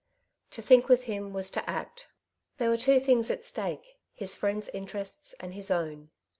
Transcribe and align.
To 0.49 0.63
think 0.63 0.87
with 0.87 1.03
him 1.03 1.31
was 1.31 1.51
to 1.51 1.69
act 1.69 2.07
There 2.57 2.69
were 2.69 2.75
two 2.77 2.99
things 2.99 3.29
at 3.29 3.45
stake, 3.45 3.99
his 4.15 4.35
friend's 4.35 4.67
interests 4.69 5.35
and 5.39 5.53
his 5.53 5.69
own. 5.69 6.09